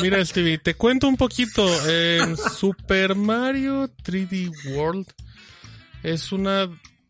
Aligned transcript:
Mira, 0.00 0.24
Stevie, 0.24 0.58
te 0.58 0.74
cuento 0.74 1.08
un 1.08 1.16
poquito. 1.16 1.68
Super 2.36 3.14
Mario 3.14 3.88
3D 4.02 4.50
World 4.74 5.06
es 6.02 6.32
una, 6.32 6.68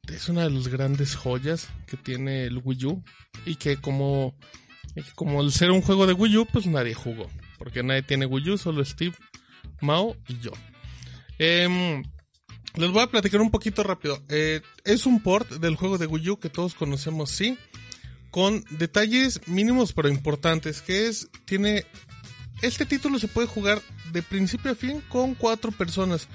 es 0.08 0.28
una 0.28 0.44
de 0.44 0.50
las 0.50 0.68
grandes 0.68 1.14
joyas 1.14 1.68
que 1.86 1.96
tiene 1.96 2.44
el 2.44 2.60
Wii 2.62 2.86
U 2.86 3.04
y 3.46 3.56
que 3.56 3.76
como, 3.76 4.34
como 5.14 5.42
el 5.42 5.52
ser 5.52 5.70
un 5.70 5.82
juego 5.82 6.06
de 6.06 6.14
Wii 6.14 6.36
U, 6.38 6.46
pues 6.46 6.66
nadie 6.66 6.94
jugó. 6.94 7.30
Porque 7.58 7.82
nadie 7.82 8.02
tiene 8.02 8.26
Wii 8.26 8.50
U, 8.50 8.58
solo 8.58 8.84
Steve, 8.84 9.14
Mao 9.80 10.16
y 10.28 10.38
yo. 10.40 10.52
Em, 11.38 12.02
les 12.74 12.90
voy 12.90 13.02
a 13.02 13.06
platicar 13.06 13.40
un 13.40 13.50
poquito 13.50 13.82
rápido. 13.82 14.22
Eh, 14.28 14.60
es 14.84 15.06
un 15.06 15.22
port 15.22 15.48
del 15.48 15.76
juego 15.76 15.98
de 15.98 16.06
Wii 16.06 16.30
U 16.30 16.36
que 16.38 16.50
todos 16.50 16.74
conocemos, 16.74 17.30
sí. 17.30 17.56
Con 18.30 18.64
detalles 18.70 19.46
mínimos 19.46 19.92
pero 19.92 20.08
importantes. 20.08 20.82
Que 20.82 21.06
es, 21.06 21.28
tiene... 21.44 21.86
Este 22.64 22.86
título 22.86 23.18
se 23.18 23.28
puede 23.28 23.46
jugar 23.46 23.82
de 24.10 24.22
principio 24.22 24.72
a 24.72 24.74
fin 24.74 25.02
con 25.10 25.34
cuatro 25.34 25.70
personas. 25.70 26.28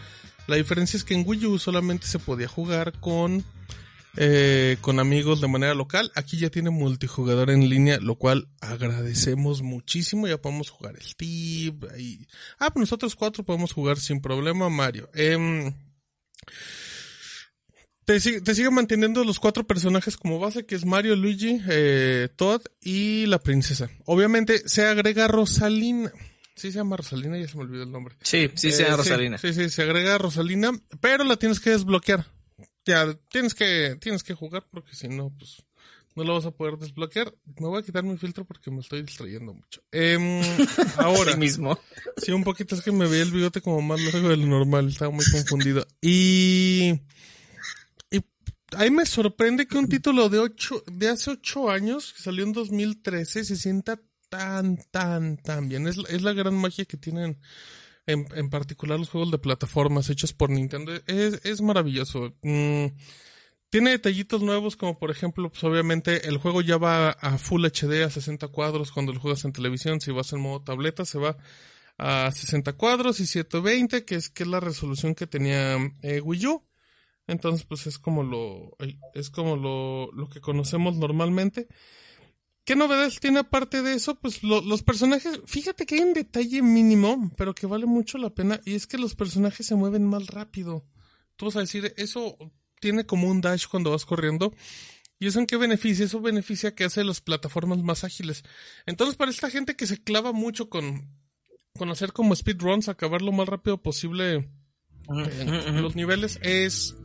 La 0.45 0.57
diferencia 0.57 0.95
es 0.95 1.03
que 1.03 1.15
en 1.15 1.23
Wii 1.25 1.47
U 1.47 1.57
solamente 1.57 2.05
se 2.05 2.19
podía 2.19 2.47
jugar 2.47 2.99
con, 2.99 3.43
eh, 4.15 4.77
con 4.79 4.99
amigos 4.99 5.41
de 5.41 5.47
manera 5.47 5.73
local. 5.73 6.11
Aquí 6.13 6.37
ya 6.37 6.51
tiene 6.51 6.69
multijugador 6.69 7.49
en 7.49 7.67
línea, 7.67 7.97
lo 7.99 8.13
cual 8.13 8.47
agradecemos 8.61 9.63
muchísimo. 9.63 10.27
Ya 10.27 10.39
podemos 10.39 10.69
jugar 10.69 11.01
Steve. 11.01 11.79
Y... 11.97 12.27
Ah, 12.59 12.69
pues 12.71 12.81
nosotros 12.81 13.15
cuatro 13.15 13.43
podemos 13.43 13.73
jugar 13.73 13.97
sin 13.99 14.21
problema 14.21 14.69
Mario. 14.69 15.09
Eh, 15.15 15.73
te, 18.17 18.55
sigue, 18.55 18.71
manteniendo 18.71 19.23
los 19.23 19.39
cuatro 19.39 19.67
personajes 19.67 20.17
como 20.17 20.39
base, 20.39 20.65
que 20.65 20.73
es 20.73 20.83
Mario, 20.83 21.15
Luigi, 21.15 21.61
eh, 21.69 22.29
Todd 22.35 22.61
y 22.81 23.27
la 23.27 23.37
princesa. 23.37 23.87
Obviamente 24.05 24.67
se 24.67 24.83
agrega 24.83 25.27
Rosalina. 25.27 26.11
Sí 26.55 26.71
se 26.71 26.79
llama 26.79 26.97
Rosalina, 26.97 27.37
ya 27.37 27.47
se 27.47 27.55
me 27.55 27.63
olvidó 27.63 27.83
el 27.83 27.91
nombre. 27.91 28.15
Sí, 28.21 28.49
sí 28.55 28.71
se 28.71 28.81
llama 28.81 28.95
eh, 28.95 28.97
Rosalina. 28.97 29.37
Sí, 29.37 29.53
sí, 29.53 29.69
se 29.69 29.83
agrega 29.83 30.17
Rosalina, 30.17 30.71
pero 30.99 31.23
la 31.23 31.37
tienes 31.37 31.59
que 31.59 31.69
desbloquear. 31.69 32.25
Ya, 32.83 33.13
tienes 33.29 33.53
que, 33.53 33.95
tienes 34.01 34.23
que 34.23 34.33
jugar 34.33 34.65
porque 34.71 34.95
si 34.95 35.07
no, 35.07 35.31
pues 35.37 35.63
no 36.15 36.23
lo 36.23 36.33
vas 36.33 36.45
a 36.45 36.51
poder 36.51 36.77
desbloquear. 36.77 37.31
Me 37.59 37.67
voy 37.67 37.79
a 37.79 37.85
quitar 37.85 38.03
mi 38.03 38.17
filtro 38.17 38.43
porque 38.43 38.71
me 38.71 38.79
estoy 38.79 39.03
distrayendo 39.03 39.53
mucho. 39.53 39.83
Eh, 39.91 40.17
ahora. 40.97 41.35
mismo. 41.35 41.79
Sí, 42.17 42.31
un 42.31 42.43
poquito 42.43 42.73
es 42.73 42.81
que 42.81 42.91
me 42.91 43.07
veía 43.07 43.23
el 43.23 43.31
bigote 43.31 43.61
como 43.61 43.81
más 43.81 44.01
largo 44.01 44.29
de 44.29 44.37
lo 44.37 44.47
normal. 44.47 44.87
Estaba 44.87 45.11
muy 45.11 45.25
confundido. 45.31 45.85
Y. 46.01 46.99
Ahí 48.77 48.91
me 48.91 49.05
sorprende 49.05 49.67
que 49.67 49.77
un 49.77 49.87
título 49.89 50.29
de 50.29 50.39
ocho, 50.39 50.83
de 50.91 51.09
hace 51.09 51.31
ocho 51.31 51.69
años, 51.69 52.13
que 52.13 52.21
salió 52.21 52.43
en 52.43 52.53
2013, 52.53 53.43
se 53.43 53.55
sienta 53.55 53.99
tan, 54.29 54.77
tan, 54.91 55.37
tan 55.37 55.67
bien. 55.67 55.87
Es, 55.87 56.21
la 56.21 56.33
gran 56.33 56.55
magia 56.55 56.85
que 56.85 56.97
tienen 56.97 57.39
en, 58.05 58.27
en, 58.35 58.49
particular 58.49 58.99
los 58.99 59.09
juegos 59.09 59.31
de 59.31 59.39
plataformas 59.39 60.09
hechos 60.09 60.33
por 60.33 60.49
Nintendo. 60.49 60.93
Es, 61.07 61.43
es 61.43 61.61
maravilloso. 61.61 62.35
Mm, 62.43 62.87
tiene 63.69 63.91
detallitos 63.91 64.41
nuevos 64.41 64.75
como 64.75 64.97
por 64.97 65.11
ejemplo, 65.11 65.49
pues 65.49 65.63
obviamente 65.63 66.27
el 66.27 66.37
juego 66.37 66.61
ya 66.61 66.77
va 66.77 67.11
a 67.11 67.37
Full 67.37 67.65
HD 67.65 68.03
a 68.03 68.09
60 68.09 68.47
cuadros 68.49 68.91
cuando 68.91 69.13
lo 69.13 69.19
juegas 69.19 69.45
en 69.45 69.53
televisión. 69.53 70.01
Si 70.01 70.11
vas 70.11 70.33
en 70.33 70.41
modo 70.41 70.61
tableta 70.61 71.05
se 71.05 71.19
va 71.19 71.37
a 71.97 72.31
60 72.31 72.73
cuadros 72.73 73.19
y 73.19 73.27
120, 73.27 74.05
que 74.05 74.15
es 74.15 74.29
que 74.29 74.43
es 74.43 74.49
la 74.49 74.59
resolución 74.59 75.15
que 75.15 75.27
tenía 75.27 75.77
eh, 76.01 76.21
Wii 76.21 76.47
U. 76.47 76.63
Entonces, 77.29 77.63
pues 77.65 77.85
es 77.85 77.99
como 77.99 78.23
lo 78.23 78.75
es 79.13 79.29
como 79.29 79.55
lo, 79.55 80.11
lo 80.13 80.27
que 80.29 80.41
conocemos 80.41 80.95
normalmente. 80.95 81.67
¿Qué 82.65 82.75
novedades 82.75 83.19
tiene 83.19 83.39
aparte 83.39 83.83
de 83.83 83.93
eso? 83.93 84.15
Pues 84.15 84.41
los 84.43 84.83
personajes, 84.83 85.39
fíjate 85.45 85.85
que 85.85 85.95
hay 85.95 86.01
un 86.01 86.13
detalle 86.13 86.61
mínimo, 86.61 87.31
pero 87.37 87.53
que 87.53 87.67
vale 87.67 87.85
mucho 87.85 88.17
la 88.17 88.31
pena, 88.31 88.61
y 88.65 88.75
es 88.75 88.85
que 88.85 88.97
los 88.97 89.15
personajes 89.15 89.65
se 89.65 89.75
mueven 89.75 90.05
más 90.05 90.27
rápido. 90.27 90.85
Tú 91.35 91.45
vas 91.45 91.55
a 91.55 91.61
decir, 91.61 91.93
eso 91.97 92.37
tiene 92.79 93.05
como 93.05 93.27
un 93.27 93.41
dash 93.41 93.65
cuando 93.67 93.91
vas 93.91 94.05
corriendo. 94.05 94.53
¿Y 95.19 95.27
eso 95.27 95.39
en 95.39 95.45
qué 95.45 95.57
beneficia? 95.57 96.05
Eso 96.05 96.21
beneficia 96.21 96.73
que 96.73 96.83
hace 96.83 97.03
las 97.03 97.21
plataformas 97.21 97.81
más 97.83 98.03
ágiles. 98.03 98.43
Entonces, 98.85 99.15
para 99.15 99.31
esta 99.31 99.49
gente 99.49 99.75
que 99.75 99.87
se 99.87 100.01
clava 100.01 100.31
mucho 100.31 100.69
con, 100.69 101.09
con 101.77 101.89
hacer 101.89 102.11
como 102.11 102.35
speedruns, 102.35 102.87
acabar 102.87 103.21
lo 103.21 103.31
más 103.31 103.47
rápido 103.47 103.81
posible 103.81 104.49
en 105.09 105.81
los 105.81 105.95
niveles, 105.95 106.39
es, 106.43 106.95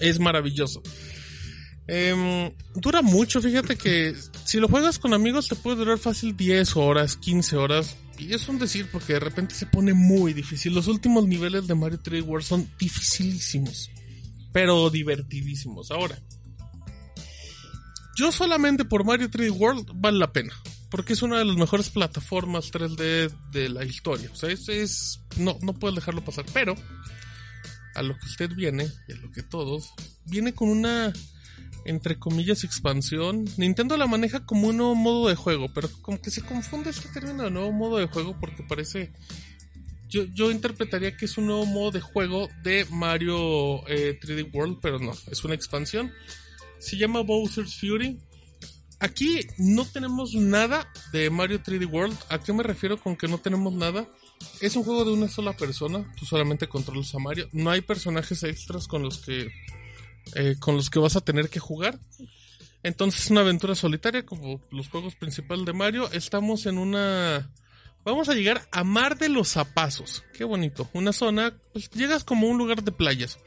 es 0.00 0.18
maravilloso. 0.20 0.82
Em, 1.86 2.50
dura 2.74 3.02
mucho, 3.02 3.42
fíjate 3.42 3.76
que 3.76 4.14
si 4.44 4.58
lo 4.58 4.68
juegas 4.68 4.98
con 4.98 5.12
amigos 5.12 5.48
te 5.48 5.56
puede 5.56 5.76
durar 5.76 5.98
fácil 5.98 6.36
10 6.36 6.76
horas, 6.76 7.16
15 7.16 7.56
horas. 7.56 7.96
Y 8.18 8.32
es 8.32 8.48
un 8.48 8.58
decir 8.58 8.88
porque 8.92 9.14
de 9.14 9.20
repente 9.20 9.54
se 9.54 9.66
pone 9.66 9.92
muy 9.92 10.32
difícil. 10.32 10.74
Los 10.74 10.86
últimos 10.86 11.26
niveles 11.26 11.66
de 11.66 11.74
Mario 11.74 12.00
3D 12.00 12.22
World 12.22 12.46
son 12.46 12.70
dificilísimos 12.78 13.90
pero 14.54 14.88
divertidísimos. 14.88 15.90
Ahora, 15.90 16.16
yo 18.16 18.30
solamente 18.30 18.84
por 18.84 19.04
Mario 19.04 19.28
3D 19.28 19.50
World 19.50 19.90
vale 19.96 20.16
la 20.16 20.32
pena, 20.32 20.54
porque 20.90 21.12
es 21.12 21.22
una 21.22 21.38
de 21.38 21.44
las 21.44 21.56
mejores 21.56 21.90
plataformas 21.90 22.70
3D 22.70 23.32
de 23.50 23.68
la 23.68 23.84
historia. 23.84 24.30
O 24.32 24.36
sea, 24.36 24.50
es, 24.50 24.68
es 24.68 25.20
no, 25.36 25.58
no 25.60 25.72
puedes 25.72 25.96
dejarlo 25.96 26.24
pasar, 26.24 26.44
pero 26.54 26.76
a 27.94 28.02
lo 28.02 28.18
que 28.18 28.26
usted 28.26 28.50
viene, 28.54 28.88
y 29.08 29.12
a 29.12 29.16
lo 29.16 29.30
que 29.30 29.42
todos, 29.42 29.92
viene 30.24 30.54
con 30.54 30.68
una, 30.68 31.12
entre 31.84 32.18
comillas, 32.18 32.64
expansión. 32.64 33.44
Nintendo 33.56 33.96
la 33.96 34.06
maneja 34.06 34.44
como 34.44 34.68
un 34.68 34.76
nuevo 34.76 34.94
modo 34.94 35.28
de 35.28 35.34
juego, 35.34 35.72
pero 35.72 35.88
como 36.02 36.20
que 36.20 36.30
se 36.30 36.42
confunde 36.42 36.90
este 36.90 37.08
término 37.08 37.44
de 37.44 37.50
nuevo 37.50 37.72
modo 37.72 37.98
de 37.98 38.06
juego 38.06 38.38
porque 38.40 38.62
parece 38.62 39.12
yo, 40.34 40.50
interpretaría 40.50 41.16
que 41.16 41.24
es 41.24 41.38
un 41.38 41.46
nuevo 41.46 41.66
modo 41.66 41.90
de 41.92 42.00
juego 42.00 42.48
de 42.62 42.86
Mario 42.90 43.82
3D 43.84 44.46
eh, 44.46 44.50
World, 44.52 44.78
pero 44.80 44.98
no, 44.98 45.12
es 45.30 45.44
una 45.44 45.54
expansión. 45.54 46.12
Se 46.78 46.96
llama 46.96 47.22
Bowser's 47.22 47.78
Fury. 47.80 48.18
Aquí 49.00 49.40
no 49.58 49.84
tenemos 49.84 50.34
nada 50.34 50.88
de 51.12 51.30
Mario 51.30 51.62
3D 51.62 51.90
World. 51.90 52.16
¿A 52.28 52.38
qué 52.38 52.52
me 52.52 52.62
refiero 52.62 52.96
con 52.96 53.16
que 53.16 53.26
no 53.26 53.38
tenemos 53.38 53.72
nada? 53.74 54.06
Es 54.60 54.76
un 54.76 54.84
juego 54.84 55.04
de 55.04 55.12
una 55.12 55.28
sola 55.28 55.52
persona. 55.54 56.12
Tú 56.18 56.26
solamente 56.26 56.68
controlas 56.68 57.14
a 57.14 57.18
Mario. 57.18 57.48
No 57.52 57.70
hay 57.70 57.80
personajes 57.80 58.42
extras 58.42 58.88
con 58.88 59.02
los 59.02 59.18
que 59.18 59.50
eh, 60.34 60.56
con 60.58 60.76
los 60.76 60.90
que 60.90 60.98
vas 60.98 61.16
a 61.16 61.20
tener 61.20 61.48
que 61.48 61.60
jugar. 61.60 61.98
Entonces 62.82 63.24
es 63.24 63.30
una 63.30 63.40
aventura 63.40 63.74
solitaria 63.74 64.24
como 64.24 64.60
los 64.70 64.88
juegos 64.88 65.14
principales 65.14 65.64
de 65.64 65.72
Mario. 65.72 66.10
Estamos 66.12 66.66
en 66.66 66.78
una 66.78 67.50
Vamos 68.04 68.28
a 68.28 68.34
llegar 68.34 68.68
a 68.70 68.84
Mar 68.84 69.16
de 69.16 69.30
los 69.30 69.52
Zapazos. 69.52 70.24
Qué 70.34 70.44
bonito. 70.44 70.90
Una 70.92 71.14
zona, 71.14 71.54
pues 71.72 71.88
llegas 71.90 72.22
como 72.22 72.46
un 72.48 72.58
lugar 72.58 72.82
de 72.82 72.92
playas. 72.92 73.38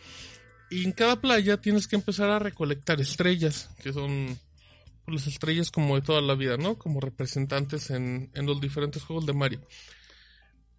Y 0.71 0.83
en 0.83 0.93
cada 0.93 1.21
playa 1.21 1.61
tienes 1.61 1.87
que 1.87 1.95
empezar 1.95 2.31
a 2.31 2.39
recolectar 2.39 2.99
estrellas, 2.99 3.69
que 3.83 3.93
son 3.93 4.39
pues, 5.05 5.21
las 5.21 5.27
estrellas 5.27 5.69
como 5.69 5.95
de 5.95 6.01
toda 6.01 6.21
la 6.21 6.33
vida, 6.33 6.57
¿no? 6.57 6.75
Como 6.75 6.99
representantes 6.99 7.91
en, 7.91 8.31
en 8.33 8.45
los 8.47 8.59
diferentes 8.59 9.03
juegos 9.03 9.27
de 9.27 9.33
Mario. 9.33 9.61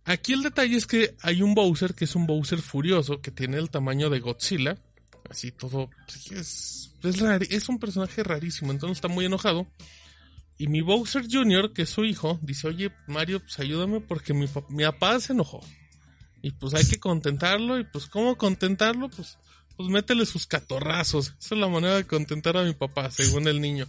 Aquí 0.09 0.33
el 0.33 0.43
detalle 0.43 0.75
es 0.75 0.87
que 0.87 1.15
hay 1.21 1.43
un 1.43 1.55
Bowser 1.55 1.95
que 1.95 2.07
es 2.07 2.15
un 2.15 2.27
Bowser 2.27 2.61
furioso, 2.63 3.21
que 3.21 3.31
tiene 3.31 3.59
el 3.59 3.69
tamaño 3.69 4.09
de 4.09 4.21
Godzilla. 4.21 4.79
Así 5.29 5.53
todo. 5.53 5.91
Es, 6.31 6.91
es, 7.03 7.51
es 7.51 7.69
un 7.69 7.79
personaje 7.79 8.23
rarísimo, 8.23 8.73
entonces 8.73 8.97
está 8.97 9.09
muy 9.09 9.27
enojado. 9.27 9.67
Y 10.57 10.69
mi 10.69 10.81
Bowser 10.81 11.27
Jr., 11.31 11.75
que 11.75 11.83
es 11.83 11.91
su 11.91 12.07
hijo, 12.07 12.39
dice, 12.41 12.69
oye, 12.69 12.91
Mario, 13.07 13.41
pues 13.41 13.59
ayúdame 13.59 14.01
porque 14.01 14.33
mi, 14.33 14.47
mi 14.71 14.85
papá 14.85 15.21
se 15.21 15.35
enojó. 15.35 15.61
Y 16.41 16.53
pues 16.53 16.73
hay 16.73 16.87
que 16.87 16.99
contentarlo. 16.99 17.79
Y 17.79 17.85
pues, 17.85 18.07
¿cómo 18.07 18.39
contentarlo? 18.39 19.11
Pues, 19.11 19.37
pues 19.77 19.91
métele 19.91 20.25
sus 20.25 20.47
catorrazos. 20.47 21.35
Esa 21.39 21.55
es 21.55 21.61
la 21.61 21.69
manera 21.69 21.97
de 21.97 22.07
contentar 22.07 22.57
a 22.57 22.65
mi 22.65 22.73
papá, 22.73 23.11
según 23.11 23.47
el 23.47 23.61
niño. 23.61 23.87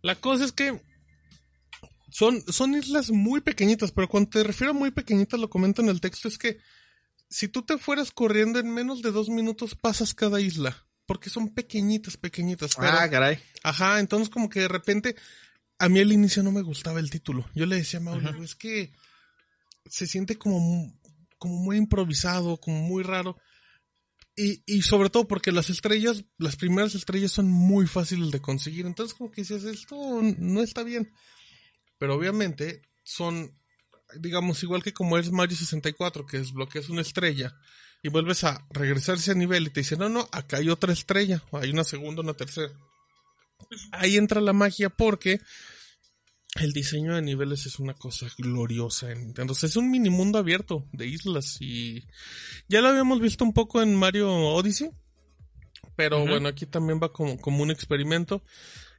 La 0.00 0.14
cosa 0.14 0.46
es 0.46 0.52
que 0.52 0.80
son, 2.10 2.42
son 2.50 2.74
islas 2.74 3.10
muy 3.10 3.40
pequeñitas, 3.40 3.92
pero 3.92 4.08
cuando 4.08 4.30
te 4.30 4.42
refiero 4.42 4.70
a 4.70 4.74
muy 4.74 4.90
pequeñitas, 4.90 5.38
lo 5.38 5.50
comento 5.50 5.82
en 5.82 5.88
el 5.88 6.00
texto, 6.00 6.28
es 6.28 6.38
que 6.38 6.58
si 7.28 7.48
tú 7.48 7.62
te 7.62 7.78
fueras 7.78 8.10
corriendo 8.10 8.58
en 8.58 8.72
menos 8.72 9.02
de 9.02 9.10
dos 9.10 9.28
minutos, 9.28 9.74
pasas 9.74 10.14
cada 10.14 10.40
isla. 10.40 10.84
Porque 11.06 11.30
son 11.30 11.54
pequeñitas, 11.54 12.18
pequeñitas. 12.18 12.72
ah, 12.78 13.08
caray. 13.10 13.38
Ajá, 13.62 13.98
entonces 13.98 14.28
como 14.28 14.50
que 14.50 14.60
de 14.60 14.68
repente 14.68 15.16
a 15.78 15.88
mí 15.88 16.00
al 16.00 16.12
inicio 16.12 16.42
no 16.42 16.52
me 16.52 16.60
gustaba 16.60 17.00
el 17.00 17.10
título. 17.10 17.48
Yo 17.54 17.64
le 17.64 17.76
decía 17.76 17.98
a 17.98 18.02
Mauro, 18.02 18.44
es 18.44 18.54
que 18.54 18.92
se 19.86 20.06
siente 20.06 20.36
como, 20.36 20.92
como 21.38 21.56
muy 21.56 21.76
improvisado, 21.78 22.58
como 22.58 22.82
muy 22.82 23.02
raro. 23.02 23.38
Y, 24.36 24.62
y 24.66 24.82
sobre 24.82 25.08
todo 25.08 25.26
porque 25.26 25.50
las 25.50 25.70
estrellas, 25.70 26.24
las 26.36 26.56
primeras 26.56 26.94
estrellas 26.94 27.32
son 27.32 27.48
muy 27.48 27.86
fáciles 27.86 28.30
de 28.30 28.40
conseguir. 28.40 28.84
Entonces 28.84 29.16
como 29.16 29.30
que 29.30 29.42
dices, 29.42 29.64
esto 29.64 29.96
no 30.38 30.62
está 30.62 30.82
bien. 30.82 31.10
Pero 31.98 32.14
obviamente 32.14 32.82
son, 33.04 33.58
digamos, 34.16 34.62
igual 34.62 34.82
que 34.82 34.92
como 34.92 35.18
es 35.18 35.30
Mario 35.30 35.56
64, 35.56 36.26
que 36.26 36.38
desbloqueas 36.38 36.88
una 36.88 37.02
estrella 37.02 37.56
y 38.02 38.08
vuelves 38.08 38.44
a 38.44 38.66
regresar 38.70 39.16
ese 39.16 39.34
nivel 39.34 39.66
y 39.66 39.70
te 39.70 39.80
dicen, 39.80 39.98
no, 39.98 40.08
no, 40.08 40.28
acá 40.32 40.58
hay 40.58 40.68
otra 40.68 40.92
estrella, 40.92 41.42
hay 41.52 41.70
una 41.70 41.84
segunda, 41.84 42.22
una 42.22 42.34
tercera 42.34 42.72
ahí 43.92 44.16
entra 44.16 44.40
la 44.40 44.52
magia 44.52 44.90
porque 44.90 45.40
el 46.56 46.72
diseño 46.72 47.14
de 47.14 47.22
niveles 47.22 47.66
es 47.66 47.78
una 47.78 47.94
cosa 47.94 48.26
gloriosa 48.38 49.10
en 49.12 49.20
Nintendo. 49.20 49.52
es 49.52 49.76
un 49.76 49.90
mini 49.90 50.10
mundo 50.10 50.38
abierto 50.38 50.88
de 50.92 51.06
islas 51.06 51.58
y 51.60 52.04
ya 52.68 52.80
lo 52.80 52.88
habíamos 52.88 53.20
visto 53.20 53.44
un 53.44 53.52
poco 53.52 53.82
en 53.82 53.94
Mario 53.94 54.32
Odyssey. 54.32 54.90
Pero 55.94 56.24
bueno, 56.26 56.48
aquí 56.48 56.64
también 56.64 57.00
va 57.02 57.12
como, 57.12 57.38
como 57.38 57.62
un 57.62 57.72
experimento. 57.72 58.44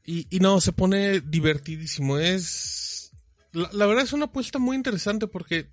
Y, 0.06 0.28
y 0.30 0.40
no, 0.40 0.60
se 0.60 0.74
pone 0.74 1.22
divertidísimo. 1.22 2.18
Es. 2.18 2.79
La, 3.52 3.70
la, 3.74 3.86
verdad 3.86 4.04
es 4.04 4.14
una 4.14 4.26
apuesta 4.26 4.60
muy 4.60 4.76
interesante 4.76 5.28
porque 5.28 5.70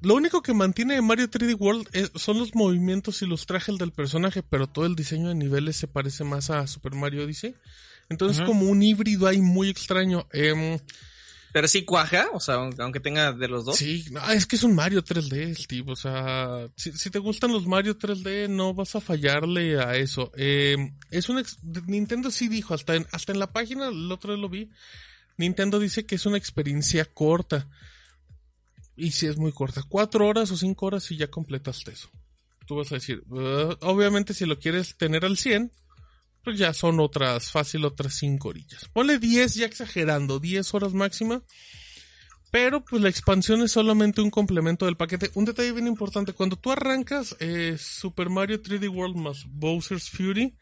lo 0.00 0.14
único 0.14 0.42
que 0.42 0.54
mantiene 0.54 1.00
Mario 1.02 1.28
3D 1.28 1.56
World 1.58 1.88
es, 1.92 2.12
son 2.14 2.38
los 2.38 2.54
movimientos 2.54 3.20
y 3.22 3.26
los 3.26 3.46
trajes 3.46 3.78
del 3.78 3.92
personaje, 3.92 4.42
pero 4.42 4.68
todo 4.68 4.86
el 4.86 4.94
diseño 4.94 5.28
de 5.28 5.34
niveles 5.34 5.76
se 5.76 5.88
parece 5.88 6.22
más 6.24 6.50
a 6.50 6.66
Super 6.66 6.94
Mario 6.94 7.24
Odyssey. 7.24 7.54
Entonces, 8.08 8.42
como 8.46 8.66
un 8.66 8.82
híbrido 8.82 9.26
ahí 9.26 9.40
muy 9.40 9.68
extraño. 9.68 10.26
Eh, 10.32 10.78
pero 11.52 11.66
sí 11.66 11.84
cuaja, 11.84 12.28
o 12.32 12.40
sea, 12.40 12.56
aunque 12.78 13.00
tenga 13.00 13.32
de 13.32 13.48
los 13.48 13.64
dos. 13.64 13.76
Sí, 13.76 14.04
no, 14.10 14.26
es 14.30 14.46
que 14.46 14.56
es 14.56 14.62
un 14.62 14.74
Mario 14.74 15.02
3D, 15.02 15.32
el 15.32 15.66
tipo. 15.66 15.92
O 15.92 15.96
sea, 15.96 16.68
si, 16.76 16.92
si, 16.92 17.10
te 17.10 17.18
gustan 17.18 17.52
los 17.52 17.66
Mario 17.66 17.98
3D, 17.98 18.48
no 18.48 18.74
vas 18.74 18.94
a 18.94 19.00
fallarle 19.00 19.80
a 19.80 19.96
eso. 19.96 20.30
Eh, 20.36 20.76
es 21.10 21.28
un. 21.28 21.42
Nintendo 21.86 22.30
sí 22.30 22.48
dijo, 22.48 22.74
hasta 22.74 22.94
en, 22.94 23.06
hasta 23.12 23.32
en 23.32 23.40
la 23.40 23.50
página, 23.52 23.88
el 23.88 24.10
otro 24.12 24.32
día 24.32 24.40
lo 24.40 24.48
vi. 24.48 24.70
Nintendo 25.38 25.78
dice 25.78 26.04
que 26.04 26.16
es 26.16 26.26
una 26.26 26.36
experiencia 26.36 27.04
corta. 27.06 27.68
Y 28.96 29.12
sí 29.12 29.26
es 29.26 29.38
muy 29.38 29.52
corta. 29.52 29.82
Cuatro 29.88 30.26
horas 30.26 30.50
o 30.50 30.56
cinco 30.56 30.86
horas 30.86 31.10
y 31.10 31.16
ya 31.16 31.28
completaste 31.28 31.92
eso. 31.92 32.10
Tú 32.66 32.76
vas 32.76 32.92
a 32.92 32.96
decir, 32.96 33.22
obviamente 33.80 34.34
si 34.34 34.44
lo 34.44 34.58
quieres 34.58 34.96
tener 34.98 35.24
al 35.24 35.38
100, 35.38 35.72
pues 36.44 36.58
ya 36.58 36.74
son 36.74 37.00
otras, 37.00 37.50
fácil, 37.50 37.84
otras 37.84 38.14
5 38.14 38.48
orillas. 38.48 38.88
Ponle 38.92 39.18
10 39.18 39.54
ya 39.54 39.66
exagerando, 39.66 40.38
10 40.38 40.74
horas 40.74 40.92
máxima. 40.92 41.42
Pero 42.50 42.84
pues 42.84 43.02
la 43.02 43.10
expansión 43.10 43.62
es 43.62 43.72
solamente 43.72 44.20
un 44.20 44.30
complemento 44.30 44.86
del 44.86 44.96
paquete. 44.96 45.30
Un 45.34 45.44
detalle 45.44 45.72
bien 45.72 45.86
importante, 45.86 46.32
cuando 46.32 46.56
tú 46.56 46.72
arrancas 46.72 47.36
eh, 47.40 47.76
Super 47.78 48.30
Mario 48.30 48.62
3D 48.62 48.88
World 48.88 49.16
más 49.16 49.44
Bowser's 49.46 50.08
Fury, 50.08 50.56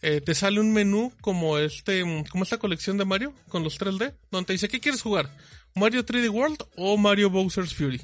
eh, 0.00 0.20
te 0.20 0.34
sale 0.34 0.60
un 0.60 0.72
menú 0.72 1.12
como 1.20 1.58
este, 1.58 2.02
como 2.30 2.44
esta 2.44 2.58
colección 2.58 2.98
de 2.98 3.04
Mario 3.04 3.34
con 3.48 3.64
los 3.64 3.78
3D, 3.80 4.14
donde 4.30 4.46
te 4.46 4.52
dice, 4.52 4.68
¿qué 4.68 4.80
quieres 4.80 5.02
jugar? 5.02 5.34
¿Mario 5.74 6.04
3D 6.04 6.30
World 6.30 6.58
o 6.76 6.96
Mario 6.96 7.30
Bowser's 7.30 7.74
Fury? 7.74 8.00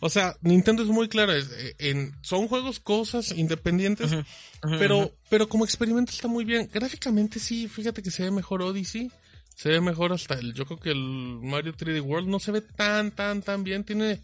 O 0.00 0.10
sea, 0.10 0.36
Nintendo 0.42 0.82
es 0.82 0.88
muy 0.88 1.08
clara, 1.08 1.38
eh, 1.38 1.74
en, 1.78 2.12
son 2.22 2.48
juegos, 2.48 2.80
cosas 2.80 3.32
independientes, 3.32 4.10
uh 4.10 4.16
-huh, 4.16 4.26
uh 4.64 4.68
-huh, 4.68 4.78
pero, 4.78 4.98
uh 4.98 5.02
-huh. 5.04 5.12
pero 5.30 5.48
como 5.48 5.64
experimento 5.64 6.10
está 6.10 6.28
muy 6.28 6.44
bien. 6.44 6.68
Gráficamente 6.72 7.38
sí, 7.38 7.68
fíjate 7.68 8.02
que 8.02 8.10
se 8.10 8.24
ve 8.24 8.30
mejor 8.30 8.62
Odyssey, 8.62 9.10
se 9.54 9.68
ve 9.68 9.80
mejor 9.80 10.12
hasta 10.12 10.34
el, 10.34 10.54
yo 10.54 10.66
creo 10.66 10.80
que 10.80 10.90
el 10.90 11.38
Mario 11.40 11.72
3D 11.74 12.02
World 12.02 12.28
no 12.28 12.40
se 12.40 12.52
ve 12.52 12.62
tan, 12.62 13.12
tan, 13.12 13.42
tan 13.42 13.62
bien. 13.62 13.84
Tiene, 13.84 14.20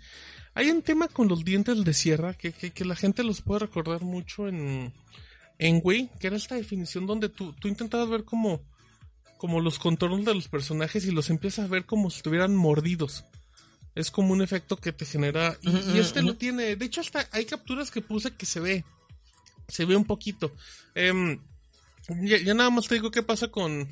hay 0.52 0.70
un 0.70 0.82
tema 0.82 1.08
con 1.08 1.28
los 1.28 1.44
dientes 1.44 1.84
de 1.84 1.94
sierra 1.94 2.34
que, 2.34 2.52
que, 2.52 2.72
que 2.72 2.84
la 2.84 2.96
gente 2.96 3.22
los 3.22 3.40
puede 3.40 3.60
recordar 3.60 4.02
mucho 4.02 4.48
en, 4.48 4.92
en 5.58 5.80
Wii, 5.82 6.10
que 6.20 6.28
era 6.28 6.36
esta 6.36 6.54
definición 6.54 7.06
donde 7.06 7.28
tú, 7.28 7.52
tú 7.54 7.68
intentabas 7.68 8.08
ver 8.08 8.24
como, 8.24 8.62
como 9.36 9.60
los 9.60 9.78
contornos 9.78 10.24
de 10.24 10.34
los 10.34 10.48
personajes 10.48 11.04
y 11.04 11.10
los 11.10 11.30
empiezas 11.30 11.66
a 11.66 11.68
ver 11.68 11.84
como 11.84 12.10
si 12.10 12.18
estuvieran 12.18 12.54
mordidos. 12.54 13.24
Es 13.94 14.12
como 14.12 14.32
un 14.32 14.42
efecto 14.42 14.76
que 14.76 14.92
te 14.92 15.04
genera. 15.04 15.58
Y, 15.60 15.96
y 15.96 15.98
este 15.98 16.22
lo 16.22 16.36
tiene. 16.36 16.76
De 16.76 16.84
hecho, 16.84 17.00
hasta 17.00 17.28
hay 17.32 17.44
capturas 17.44 17.90
que 17.90 18.00
puse 18.00 18.30
que 18.30 18.46
se 18.46 18.60
ve. 18.60 18.84
Se 19.66 19.84
ve 19.84 19.96
un 19.96 20.04
poquito. 20.04 20.54
Eh, 20.94 21.38
ya, 22.22 22.38
ya, 22.38 22.54
nada 22.54 22.70
más 22.70 22.86
te 22.86 22.94
digo 22.94 23.10
qué 23.10 23.24
pasa 23.24 23.48
con. 23.48 23.90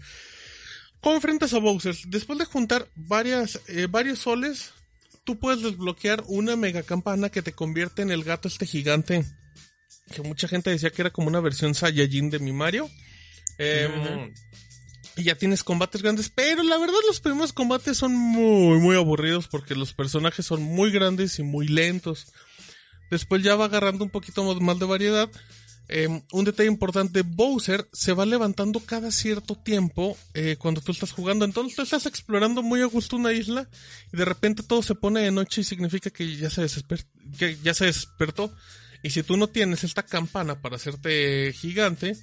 ¿Cómo 1.01 1.17
enfrentas 1.17 1.53
a 1.55 1.59
Bowser? 1.59 1.97
Después 2.07 2.39
de 2.39 2.45
juntar 2.45 2.89
varias, 2.95 3.61
eh, 3.67 3.87
varios 3.91 4.21
soles, 4.21 4.73
tú 5.25 5.39
puedes 5.39 5.63
desbloquear 5.63 6.23
una 6.29 6.57
mega 6.57 6.83
campana 6.83 7.29
que 7.29 7.43
te 7.43 7.53
convierte 7.53 8.03
en 8.03 8.11
el 8.11 8.25
gato 8.25 8.49
este 8.49 8.65
gigante. 8.65 9.25
Que 10.13 10.23
mucha 10.23 10.49
gente 10.49 10.71
decía 10.71 10.91
que 10.91 11.03
era 11.03 11.11
como 11.11 11.29
una 11.29 11.41
versión 11.41 11.75
Saiyajin 11.75 12.31
de 12.31 12.39
mi 12.39 12.53
Mario. 12.53 12.89
Eh, 13.59 13.89
uh 13.89 14.03
-huh. 14.03 14.35
Y 15.19 15.25
ya 15.25 15.35
tienes 15.35 15.65
combates 15.65 16.03
grandes, 16.03 16.29
pero 16.29 16.63
la 16.63 16.77
verdad 16.77 16.99
los 17.07 17.21
primeros 17.21 17.55
combates 17.55 17.97
son 17.97 18.15
muy, 18.15 18.79
muy 18.79 18.97
aburridos 18.97 19.49
porque 19.49 19.75
los 19.75 19.95
personajes 19.95 20.45
son 20.45 20.63
muy 20.63 20.91
grandes 20.91 21.39
y 21.39 21.43
muy 21.43 21.67
lentos. 21.67 22.27
Después 23.11 23.43
ya 23.43 23.57
va 23.57 23.65
agarrando 23.65 24.05
un 24.05 24.11
poquito 24.11 24.45
más 24.61 24.79
de 24.79 24.85
variedad. 24.85 25.31
Eh, 25.89 26.09
un 26.33 26.45
detalle 26.45 26.69
importante, 26.69 27.23
Bowser 27.23 27.89
se 27.93 28.13
va 28.13 28.27
levantando 28.27 28.81
cada 28.81 29.13
cierto 29.13 29.55
tiempo 29.55 30.19
eh, 30.35 30.57
cuando 30.59 30.81
tú 30.81 30.93
estás 30.93 31.13
jugando. 31.13 31.45
Entonces 31.45 31.77
tú 31.77 31.83
estás 31.83 32.07
explorando 32.07 32.63
muy 32.63 32.83
a 32.83 32.87
gusto 32.87 33.17
una 33.17 33.33
isla 33.33 33.69
y 34.13 34.17
de 34.17 34.25
repente 34.25 34.63
todo 34.63 34.83
se 34.83 34.97
pone 34.97 35.21
de 35.21 35.31
noche 35.31 35.63
y 35.63 35.65
significa 35.65 36.11
que 36.11 36.37
ya 36.37 36.51
se, 36.51 36.63
desesper 36.63 37.05
que 37.39 37.57
ya 37.63 37.73
se 37.73 37.87
despertó. 37.87 38.53
Y 39.07 39.11
si 39.11 39.23
tú 39.23 39.37
no 39.37 39.47
tienes 39.47 39.85
esta 39.85 40.03
campana 40.03 40.61
para 40.61 40.75
hacerte 40.75 41.53
gigante, 41.53 42.17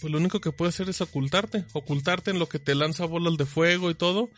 pues 0.00 0.12
lo 0.12 0.18
único 0.18 0.40
que 0.40 0.52
puede 0.52 0.68
hacer 0.68 0.88
es 0.88 1.00
ocultarte, 1.00 1.64
ocultarte 1.72 2.30
en 2.30 2.38
lo 2.38 2.48
que 2.48 2.60
te 2.60 2.76
lanza 2.76 3.06
bolas 3.06 3.36
de 3.36 3.44
fuego 3.44 3.90
y 3.90 3.96
todo. 3.96 4.30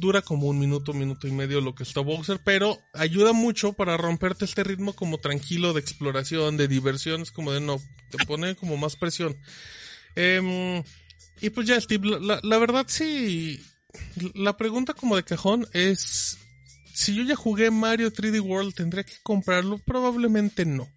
Dura 0.00 0.22
como 0.22 0.48
un 0.48 0.58
minuto, 0.58 0.92
minuto 0.94 1.28
y 1.28 1.30
medio 1.30 1.60
lo 1.60 1.76
que 1.76 1.84
está 1.84 2.00
Bowser, 2.00 2.40
pero 2.44 2.80
ayuda 2.94 3.32
mucho 3.32 3.74
para 3.74 3.96
romperte 3.96 4.44
este 4.44 4.64
ritmo 4.64 4.92
como 4.92 5.18
tranquilo 5.18 5.72
de 5.72 5.78
exploración, 5.78 6.56
de 6.56 6.66
diversión, 6.66 7.22
es 7.22 7.30
como 7.30 7.52
de 7.52 7.60
no, 7.60 7.80
te 8.10 8.26
pone 8.26 8.56
como 8.56 8.76
más 8.76 8.96
presión. 8.96 9.36
Eh, 10.16 10.82
y 11.40 11.50
pues 11.50 11.68
ya, 11.68 11.80
Steve, 11.80 12.18
la 12.20 12.58
verdad 12.58 12.86
sí, 12.88 13.64
la 14.34 14.56
pregunta 14.56 14.94
como 14.94 15.14
de 15.14 15.22
cajón 15.22 15.64
es, 15.72 16.38
si 16.98 17.14
yo 17.14 17.22
ya 17.22 17.36
jugué 17.36 17.70
Mario 17.70 18.12
3D 18.12 18.40
World, 18.40 18.74
¿tendría 18.74 19.04
que 19.04 19.14
comprarlo? 19.22 19.78
Probablemente 19.78 20.66
no. 20.66 20.88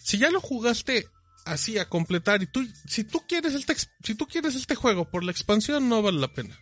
Si 0.00 0.16
ya 0.16 0.30
lo 0.30 0.40
jugaste 0.40 1.08
así 1.44 1.76
a 1.76 1.88
completar 1.88 2.40
y 2.40 2.46
tú 2.46 2.64
si 2.86 3.02
tú 3.02 3.24
quieres 3.26 3.54
este 3.54 3.74
si 4.04 4.14
tú 4.14 4.28
quieres 4.28 4.54
este 4.54 4.76
juego 4.76 5.10
por 5.10 5.24
la 5.24 5.32
expansión 5.32 5.88
no 5.88 6.02
vale 6.02 6.20
la 6.20 6.32
pena 6.32 6.56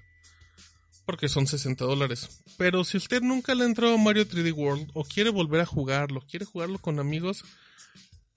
porque 1.05 1.29
son 1.29 1.49
60 1.49 1.85
dólares 1.85 2.43
pero 2.57 2.85
si 2.85 2.97
usted 2.97 3.21
nunca 3.21 3.57
le 3.57 3.65
ha 3.65 3.67
entrado 3.67 3.95
a 3.95 3.99
Mario 3.99 4.27
3D 4.27 4.55
World 4.55 4.91
o 4.95 5.03
quiere 5.03 5.31
volver 5.31 5.61
a 5.61 5.67
jugarlo 5.67 6.23
quiere 6.31 6.45
jugarlo 6.45 6.79
con 6.79 7.01
amigos 7.01 7.45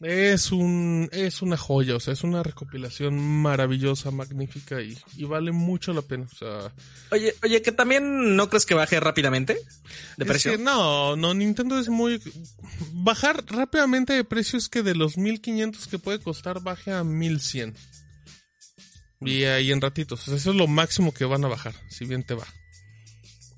es 0.04 0.52
un 0.52 1.10
es 1.12 1.42
una 1.42 1.58
joya 1.58 1.96
o 1.96 2.00
sea 2.00 2.14
es 2.14 2.24
una 2.24 2.42
recopilación 2.42 3.20
maravillosa 3.20 4.10
magnífica 4.10 4.82
y, 4.82 4.98
y 5.16 5.26
vale 5.26 5.52
mucho 5.52 5.94
la 5.94 6.02
pena 6.02 6.28
o 6.32 6.36
sea. 6.36 6.74
Oye 7.12 7.36
oye 7.44 7.62
que 7.62 7.72
también 7.72 8.36
no 8.36 8.50
crees 8.50 8.66
que 8.66 8.74
baje 8.74 9.00
rápidamente 9.00 9.58
de 10.18 10.26
precio. 10.26 10.52
es 10.52 10.58
que 10.58 10.64
no 10.64 11.16
no 11.16 11.34
Nintendo 11.34 11.78
es 11.80 11.90
muy 11.90 12.22
bajar 12.94 13.44
rápidamente 13.48 14.14
de 14.14 14.24
precio 14.24 14.58
es 14.58 14.70
que 14.70 14.82
de 14.82 14.96
los 14.96 15.18
1500 15.18 15.88
que 15.88 16.00
puede 16.00 16.20
costar 16.20 16.62
baje 16.62 16.92
a 16.92 17.04
1100 17.04 17.76
y 19.22 19.44
ahí 19.44 19.72
en 19.72 19.82
ratitos 19.82 20.22
o 20.22 20.26
sea, 20.26 20.36
eso 20.36 20.50
es 20.52 20.56
lo 20.56 20.68
máximo 20.68 21.14
que 21.14 21.26
van 21.26 21.46
a 21.46 21.48
bajar 21.48 21.76
si 21.90 22.06
bien 22.06 22.24
te 22.24 22.34
va 22.34 22.48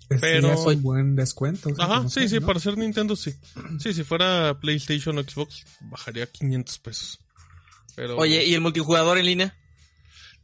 pero 0.07 0.53
es 0.53 0.59
un 0.59 0.81
buen 0.81 1.15
descuento. 1.15 1.69
¿sí? 1.69 1.75
Ajá, 1.79 2.07
sí, 2.09 2.27
sí, 2.27 2.39
¿no? 2.39 2.45
para 2.45 2.59
ser 2.59 2.77
Nintendo 2.77 3.15
sí. 3.15 3.33
Sí, 3.79 3.93
si 3.93 4.03
fuera 4.03 4.57
PlayStation 4.59 5.17
o 5.17 5.23
Xbox, 5.23 5.65
bajaría 5.81 6.25
500 6.25 6.79
pesos. 6.79 7.19
Pero 7.95 8.17
Oye, 8.17 8.45
¿y 8.45 8.53
el 8.53 8.61
multijugador 8.61 9.17
en 9.17 9.25
línea? 9.25 9.57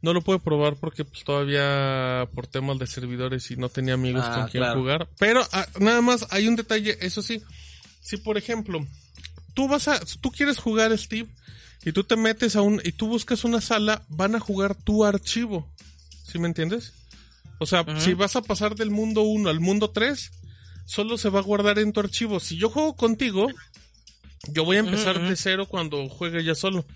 No 0.02 0.14
lo 0.14 0.22
puedo 0.22 0.38
probar 0.38 0.76
porque 0.76 1.04
pues, 1.04 1.24
todavía 1.24 2.28
por 2.34 2.46
temas 2.46 2.78
de 2.78 2.86
servidores 2.86 3.50
y 3.50 3.56
no 3.56 3.68
tenía 3.68 3.94
amigos 3.94 4.24
ah, 4.26 4.34
con 4.34 4.48
quien 4.48 4.62
claro. 4.62 4.80
jugar. 4.80 5.08
Pero 5.18 5.46
ah, 5.52 5.66
nada 5.78 6.00
más 6.00 6.26
hay 6.30 6.48
un 6.48 6.56
detalle, 6.56 6.96
eso 7.00 7.22
sí. 7.22 7.42
Si 8.00 8.16
por 8.16 8.38
ejemplo, 8.38 8.86
tú 9.52 9.68
vas 9.68 9.88
a 9.88 10.00
tú 10.20 10.30
quieres 10.30 10.58
jugar 10.58 10.96
Steve 10.96 11.28
y 11.84 11.92
tú 11.92 12.04
te 12.04 12.16
metes 12.16 12.56
a 12.56 12.62
un 12.62 12.80
y 12.82 12.92
tú 12.92 13.08
buscas 13.08 13.44
una 13.44 13.60
sala, 13.60 14.02
van 14.08 14.34
a 14.34 14.40
jugar 14.40 14.74
tu 14.74 15.04
archivo. 15.04 15.70
¿Sí 16.24 16.38
me 16.38 16.46
entiendes? 16.46 16.94
O 17.60 17.66
sea, 17.66 17.82
uh 17.82 17.84
-huh. 17.84 18.00
si 18.00 18.14
vas 18.14 18.34
a 18.36 18.42
pasar 18.42 18.74
del 18.74 18.90
mundo 18.90 19.22
1 19.22 19.48
al 19.48 19.60
mundo 19.60 19.90
3, 19.90 20.30
solo 20.86 21.18
se 21.18 21.28
va 21.28 21.40
a 21.40 21.42
guardar 21.42 21.78
en 21.78 21.92
tu 21.92 22.00
archivo. 22.00 22.40
Si 22.40 22.56
yo 22.56 22.70
juego 22.70 22.96
contigo, 22.96 23.48
yo 24.48 24.64
voy 24.64 24.78
a 24.78 24.80
empezar 24.80 25.18
uh 25.18 25.20
-huh. 25.20 25.28
de 25.28 25.36
cero 25.36 25.66
cuando 25.68 26.08
juegue 26.08 26.42
ya 26.42 26.54
solo. 26.54 26.86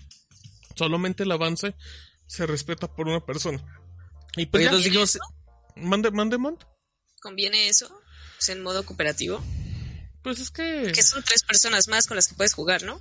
Solamente 0.75 1.23
el 1.23 1.31
avance 1.31 1.75
se 2.27 2.47
respeta 2.47 2.91
por 2.91 3.07
una 3.07 3.23
persona. 3.23 3.63
Y 4.35 4.47
pues 4.47 4.67
Oye, 4.71 4.91
ya. 4.91 5.01
Mande, 5.75 6.09
mande, 6.11 6.37
mande. 6.37 6.65
¿Conviene 7.21 7.69
eso? 7.69 7.87
¿Es 8.39 8.49
en 8.49 8.63
modo 8.63 8.83
cooperativo? 8.83 9.41
Pues 10.23 10.39
es 10.39 10.49
que... 10.49 10.91
Que 10.93 11.03
son 11.03 11.23
tres 11.23 11.43
personas 11.43 11.87
más 11.87 12.07
con 12.07 12.15
las 12.15 12.27
que 12.27 12.35
puedes 12.35 12.53
jugar, 12.53 12.81
¿no? 12.83 12.99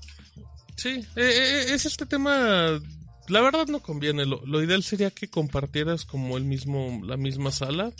Sí, 0.76 0.90
eh, 0.90 1.06
eh, 1.16 1.74
es 1.74 1.86
este 1.86 2.04
tema 2.04 2.78
la 3.28 3.40
verdad 3.40 3.66
no 3.66 3.80
conviene. 3.80 4.26
Lo, 4.26 4.44
lo, 4.44 4.62
ideal 4.62 4.82
sería 4.82 5.10
que 5.10 5.28
compartieras 5.28 6.04
como 6.04 6.36
el 6.36 6.44
mismo, 6.44 7.00
la 7.04 7.16
misma 7.16 7.50
sala. 7.50 7.92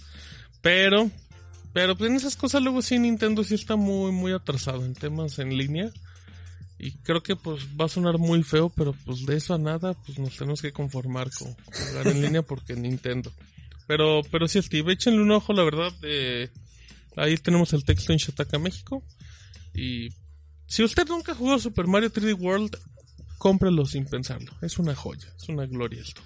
Pero, 0.60 1.10
pero 1.72 1.96
pues 1.96 2.10
en 2.10 2.16
esas 2.16 2.36
cosas 2.36 2.62
luego 2.62 2.82
sí 2.82 2.98
Nintendo 2.98 3.44
sí 3.44 3.54
está 3.54 3.76
muy, 3.76 4.12
muy 4.12 4.32
atrasado 4.32 4.84
en 4.84 4.94
temas 4.94 5.38
en 5.38 5.56
línea. 5.56 5.90
Y 6.78 6.92
creo 6.98 7.22
que 7.22 7.36
pues 7.36 7.66
va 7.80 7.86
a 7.86 7.88
sonar 7.88 8.18
muy 8.18 8.42
feo, 8.42 8.68
pero 8.68 8.94
pues 9.04 9.24
de 9.26 9.36
eso 9.36 9.54
a 9.54 9.58
nada, 9.58 9.94
pues 9.94 10.18
nos 10.18 10.36
tenemos 10.36 10.60
que 10.60 10.72
conformar 10.72 11.30
con 11.30 11.54
jugar 11.54 12.08
en 12.08 12.22
línea 12.22 12.42
porque 12.42 12.74
Nintendo. 12.76 13.32
Pero, 13.86 14.22
pero 14.30 14.48
sí, 14.48 14.60
Steve, 14.60 14.92
échenle 14.92 15.20
un 15.20 15.30
ojo, 15.30 15.52
la 15.52 15.64
verdad. 15.64 15.92
Eh, 16.02 16.48
ahí 17.16 17.36
tenemos 17.36 17.72
el 17.72 17.84
texto 17.84 18.12
en 18.12 18.18
Shataka 18.18 18.58
México. 18.58 19.02
Y 19.74 20.08
si 20.66 20.82
usted 20.82 21.06
nunca 21.06 21.34
jugó 21.34 21.58
Super 21.58 21.86
Mario 21.86 22.10
3D 22.10 22.38
World, 22.38 22.76
Cómpralo 23.38 23.84
sin 23.86 24.04
pensarlo. 24.06 24.52
Es 24.62 24.78
una 24.78 24.94
joya, 24.94 25.28
es 25.36 25.48
una 25.48 25.66
gloria 25.66 26.02
esto. 26.02 26.22